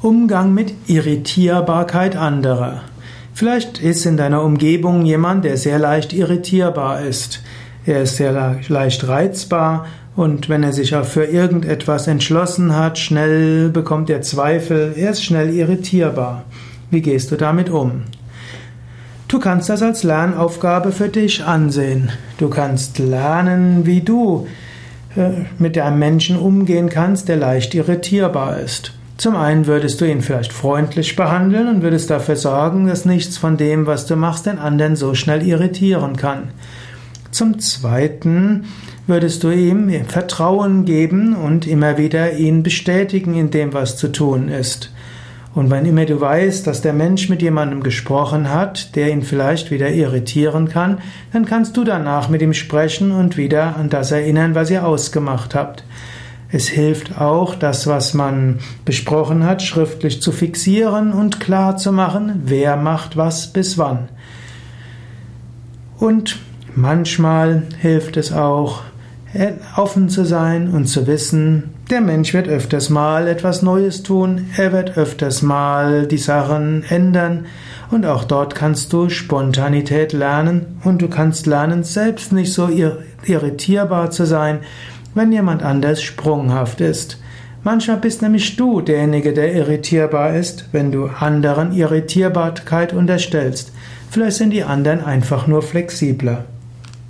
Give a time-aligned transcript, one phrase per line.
[0.00, 2.82] Umgang mit Irritierbarkeit anderer.
[3.34, 7.42] Vielleicht ist in deiner Umgebung jemand, der sehr leicht irritierbar ist.
[7.84, 13.70] Er ist sehr leicht reizbar und wenn er sich auch für irgendetwas entschlossen hat, schnell
[13.70, 16.44] bekommt er Zweifel, er ist schnell irritierbar.
[16.92, 18.02] Wie gehst du damit um?
[19.26, 22.12] Du kannst das als Lernaufgabe für dich ansehen.
[22.38, 24.46] Du kannst lernen, wie du
[25.16, 28.92] äh, mit einem Menschen umgehen kannst, der leicht irritierbar ist.
[29.18, 33.56] Zum einen würdest du ihn vielleicht freundlich behandeln und würdest dafür sorgen, dass nichts von
[33.56, 36.50] dem, was du machst, den anderen so schnell irritieren kann.
[37.32, 38.66] Zum zweiten
[39.08, 44.48] würdest du ihm Vertrauen geben und immer wieder ihn bestätigen in dem, was zu tun
[44.48, 44.92] ist.
[45.52, 49.72] Und wenn immer du weißt, dass der Mensch mit jemandem gesprochen hat, der ihn vielleicht
[49.72, 50.98] wieder irritieren kann,
[51.32, 55.56] dann kannst du danach mit ihm sprechen und wieder an das erinnern, was ihr ausgemacht
[55.56, 55.82] habt.
[56.50, 62.42] Es hilft auch, das, was man besprochen hat, schriftlich zu fixieren und klar zu machen,
[62.46, 64.08] wer macht was bis wann.
[65.98, 66.38] Und
[66.74, 68.82] manchmal hilft es auch,
[69.76, 74.72] offen zu sein und zu wissen, der Mensch wird öfters mal etwas Neues tun, er
[74.72, 77.44] wird öfters mal die Sachen ändern
[77.90, 82.70] und auch dort kannst du Spontanität lernen und du kannst lernen, selbst nicht so
[83.26, 84.60] irritierbar zu sein,
[85.18, 87.18] wenn jemand anders sprunghaft ist.
[87.64, 93.72] Manchmal bist nämlich du derjenige, der irritierbar ist, wenn du anderen Irritierbarkeit unterstellst.
[94.10, 96.46] Vielleicht sind die anderen einfach nur flexibler.